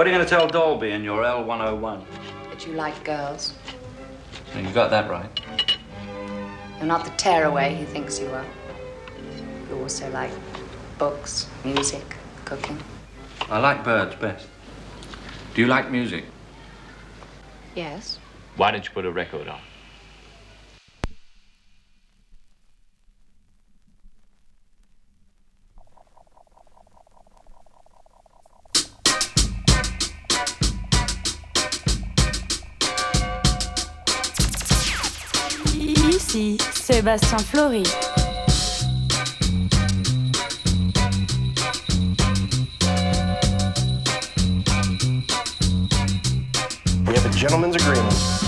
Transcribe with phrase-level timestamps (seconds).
[0.00, 2.02] What are you going to tell Dolby in your L101?
[2.48, 3.52] That you like girls.
[4.56, 5.28] You got that right.
[6.78, 8.46] You're not the tearaway he thinks you are.
[9.68, 10.30] You also like
[10.96, 12.16] books, music,
[12.46, 12.78] cooking.
[13.50, 14.46] I like birds best.
[15.52, 16.24] Do you like music?
[17.74, 18.18] Yes.
[18.56, 19.60] Why didn't you put a record on?
[36.30, 37.92] Sebastian Floris.
[47.04, 48.39] We have a gentleman's agreement.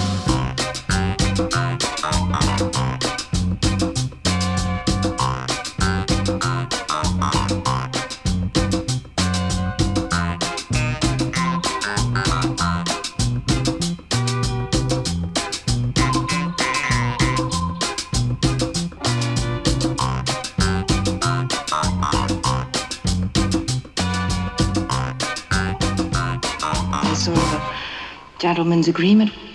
[28.62, 29.51] Gentleman's agreement.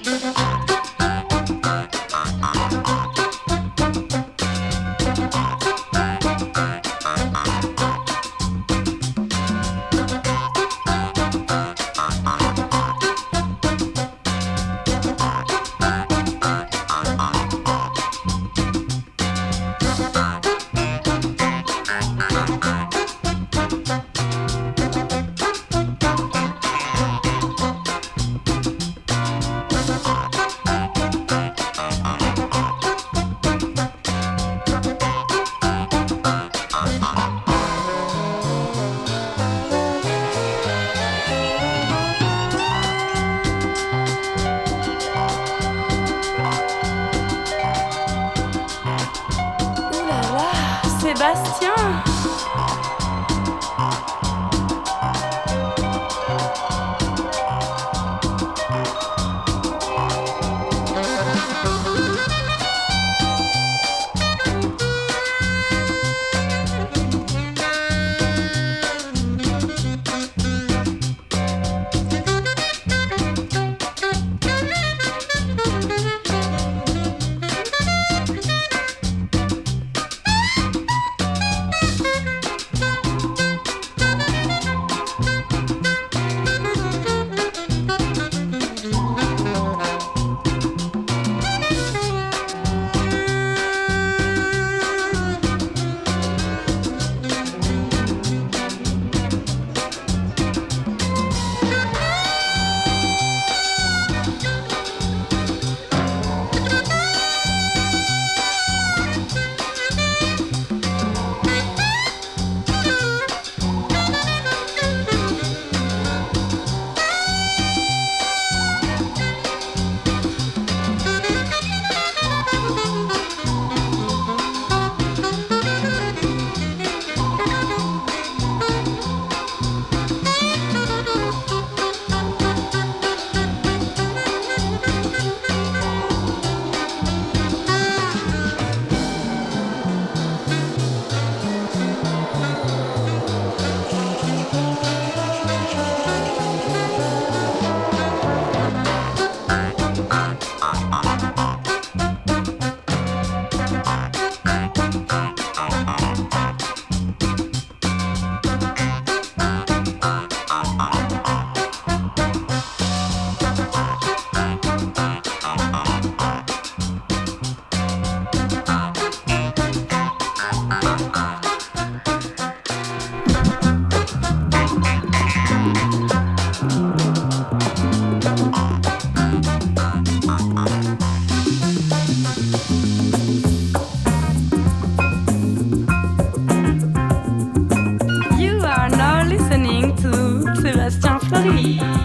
[191.30, 191.97] 交给你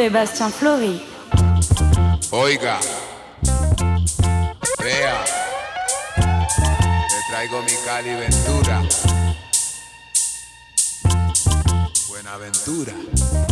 [0.00, 1.02] Sebastián Flori.
[2.30, 2.80] Oiga,
[4.82, 5.24] vea,
[6.16, 8.82] te traigo mi Cali Ventura.
[12.08, 13.49] Buenaventura.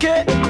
[0.00, 0.47] like.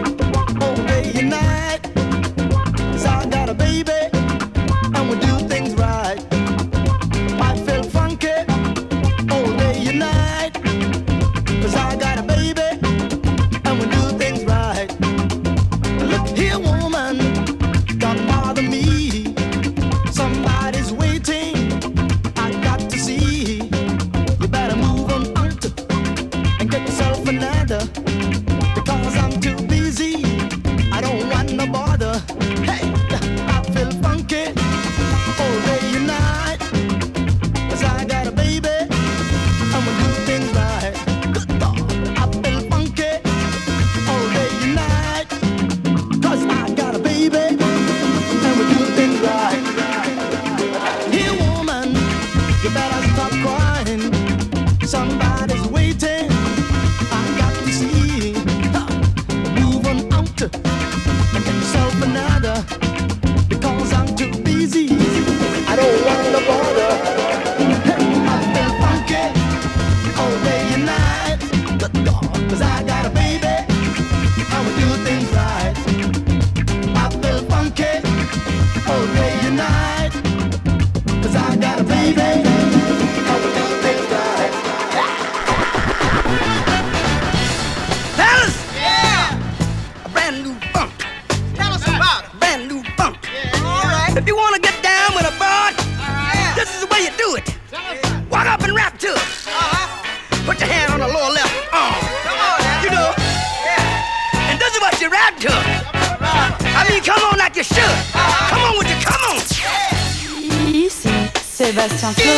[112.09, 112.38] Sebastian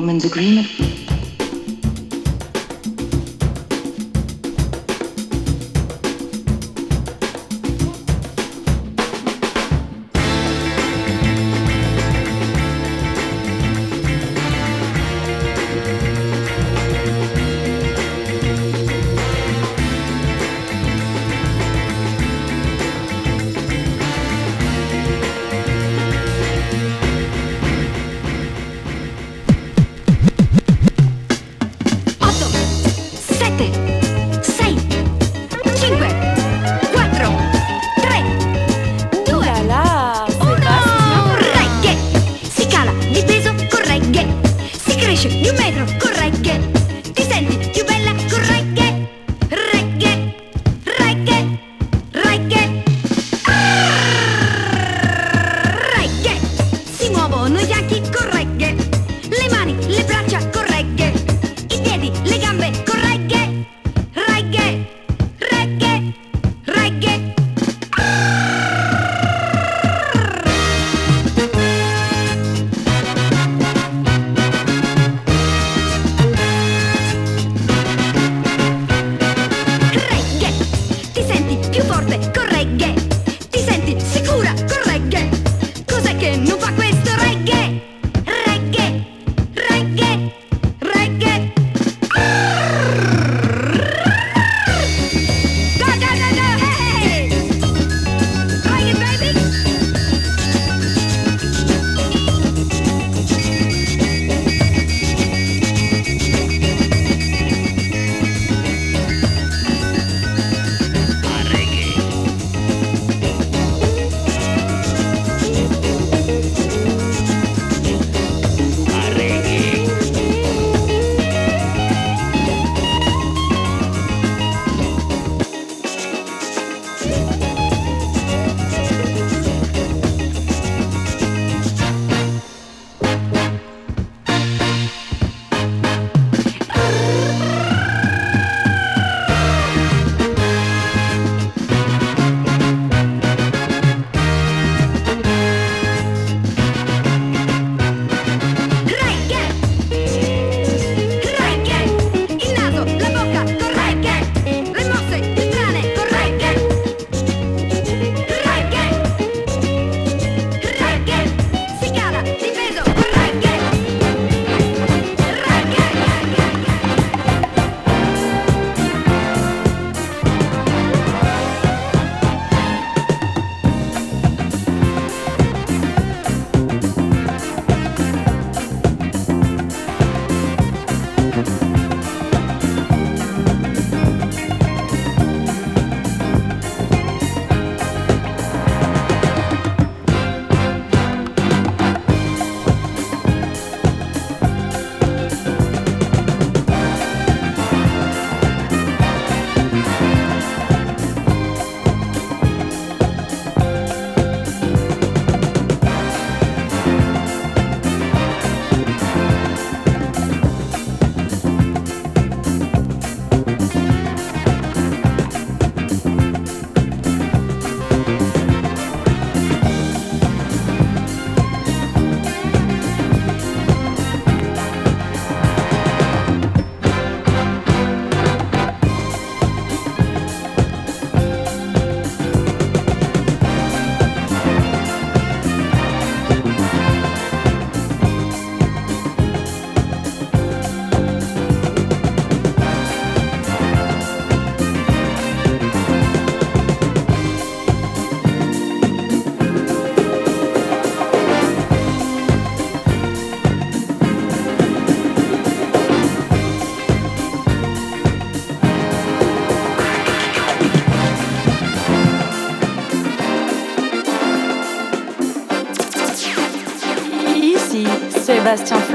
[0.00, 0.89] Gentleman's agreement.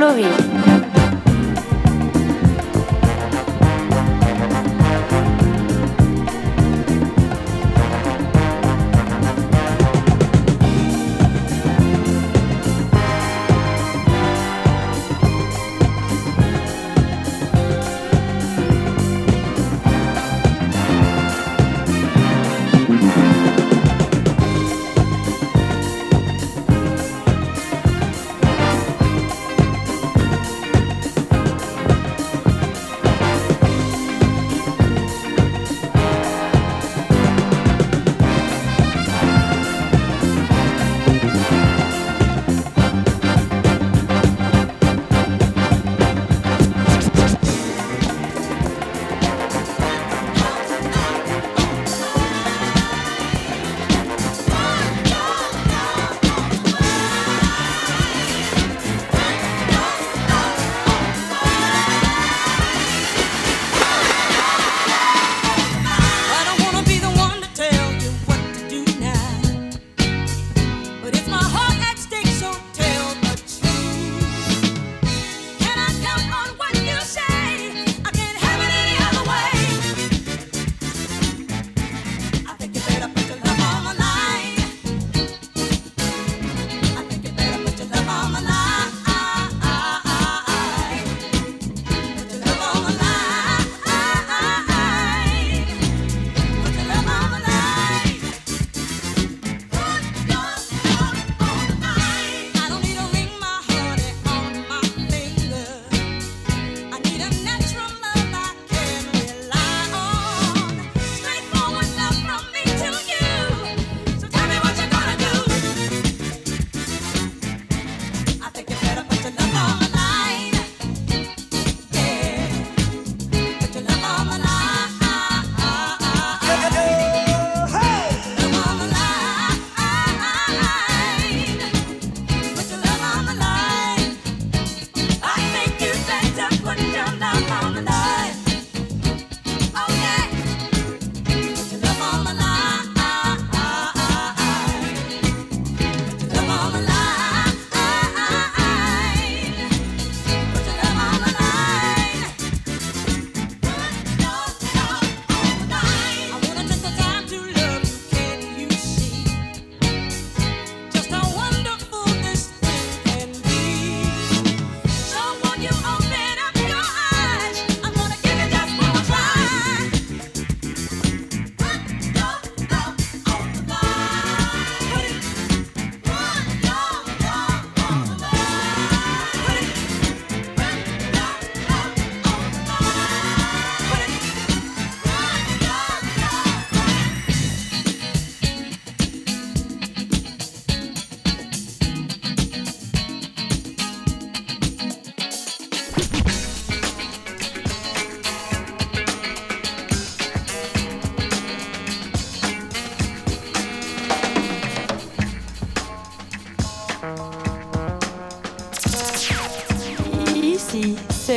[0.06, 0.45] Sebastian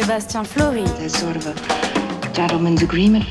[0.09, 0.91] Sebastian Floris.
[0.93, 3.27] There's sort of a gentleman's agreement.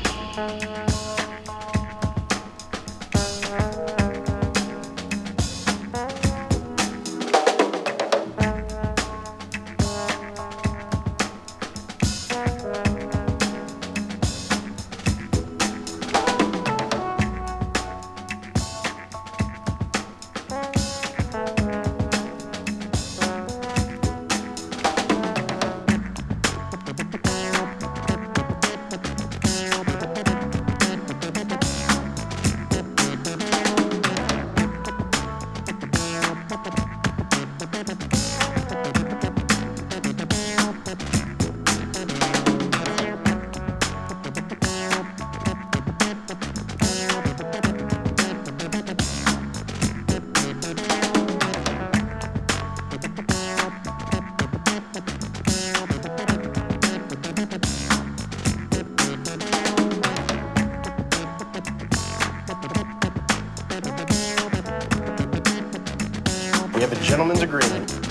[66.78, 68.07] We have a gentleman's agreement.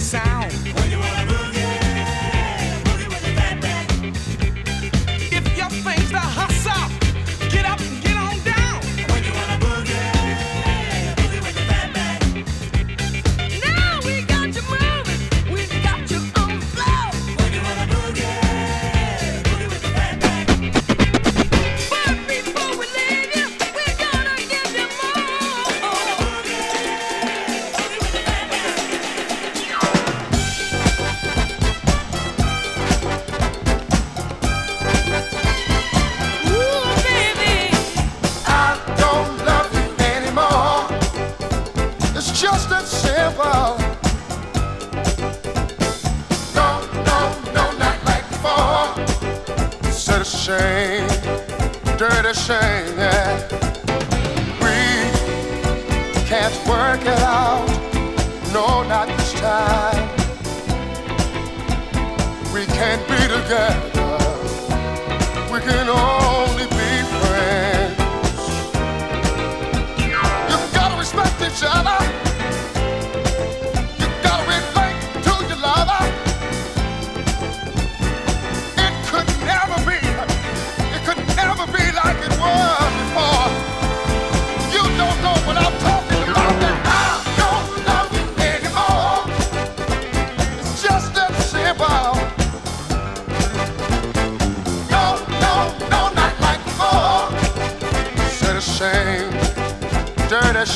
[0.00, 0.29] Sound.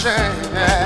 [0.04, 0.83] Dirty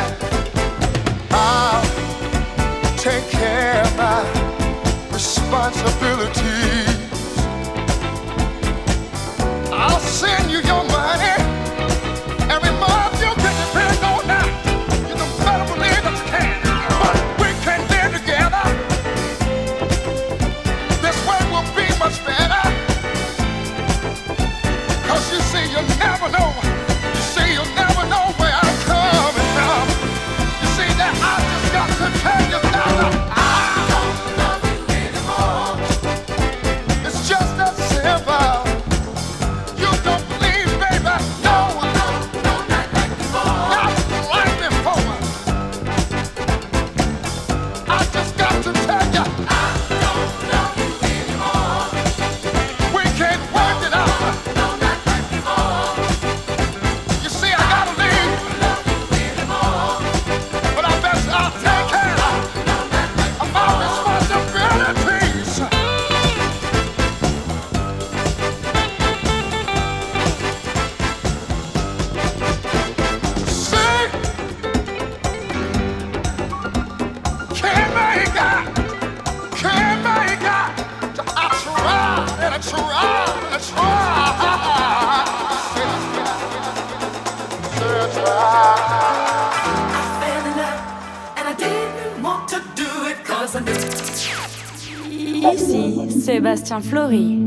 [95.55, 97.39] Ici Sébastien Flory.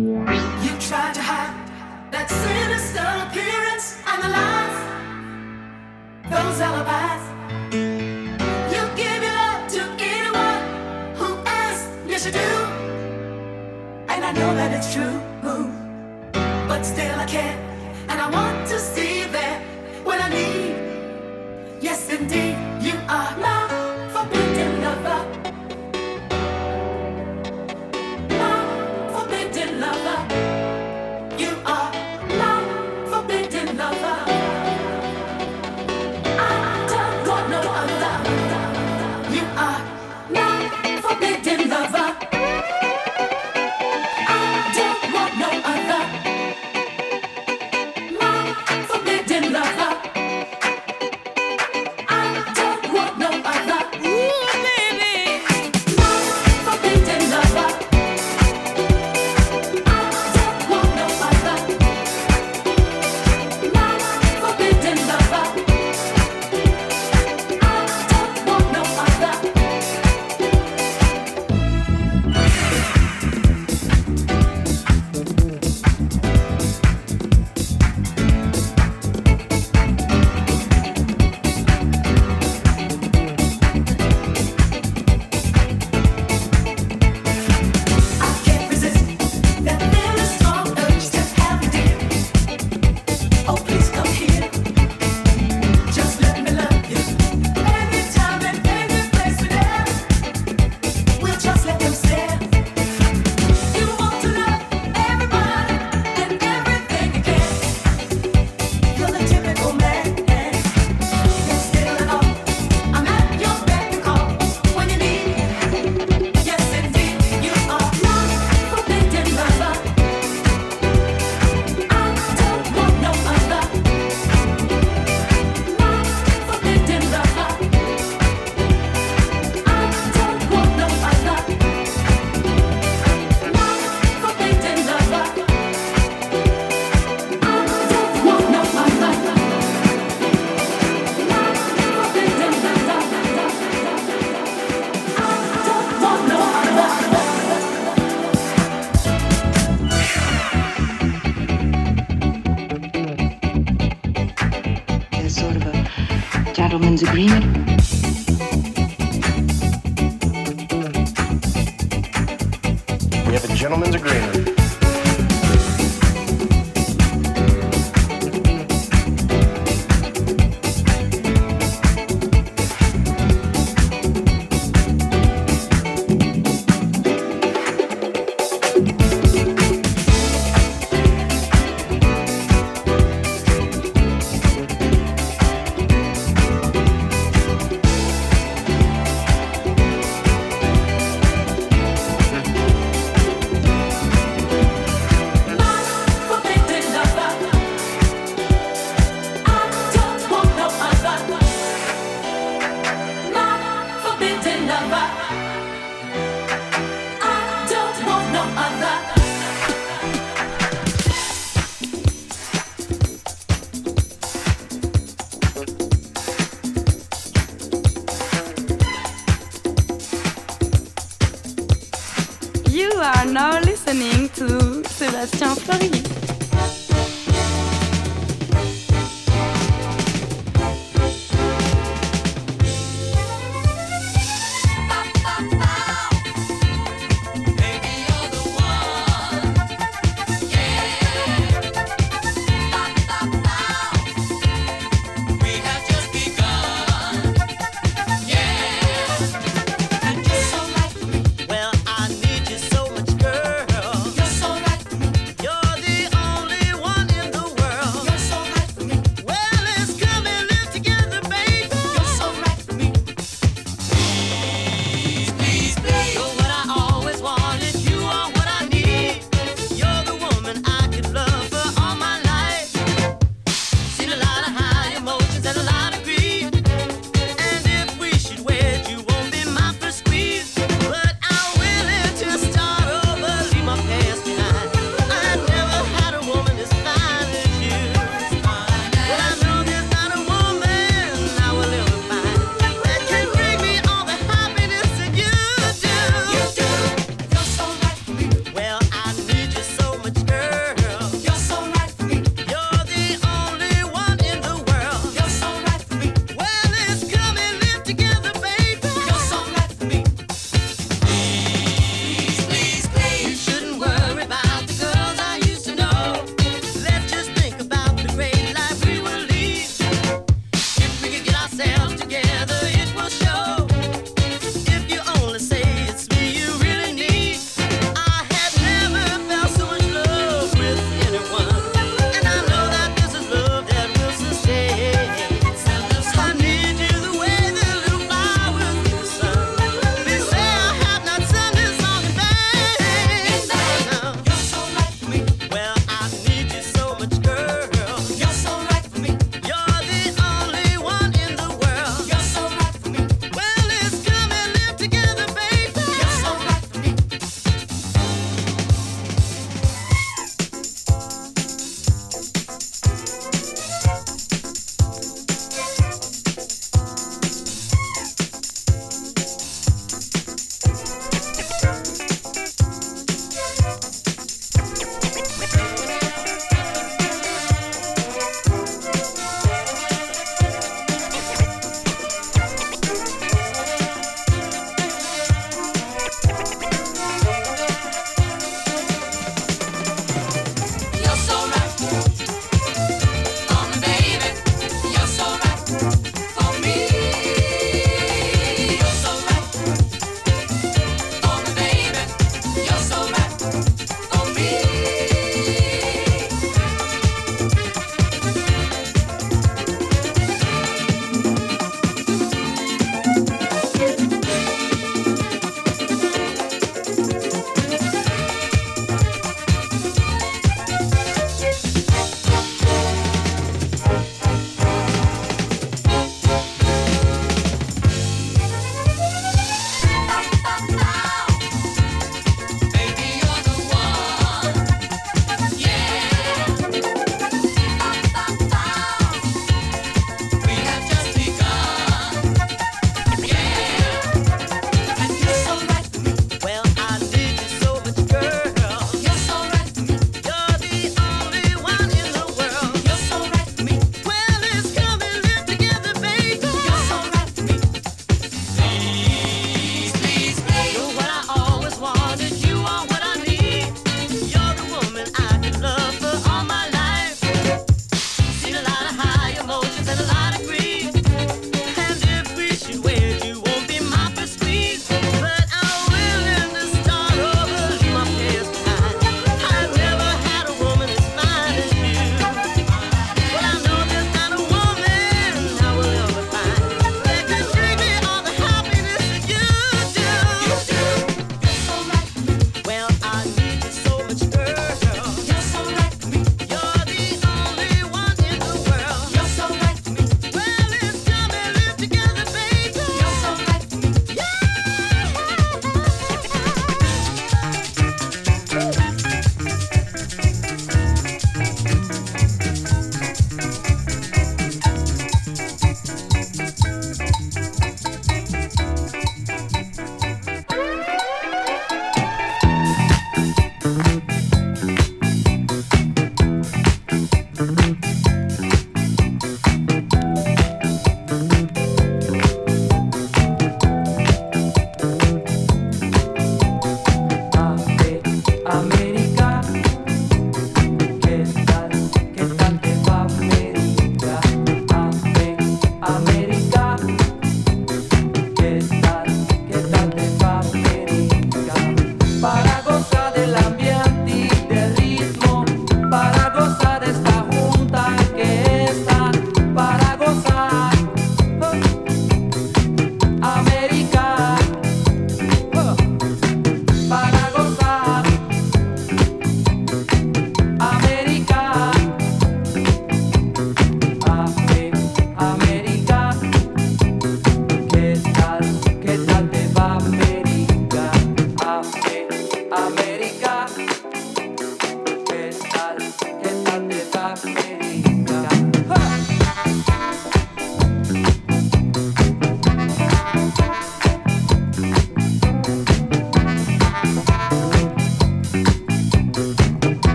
[163.61, 164.50] Gentleman's agreement.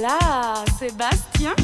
[0.00, 1.54] là, Sébastien.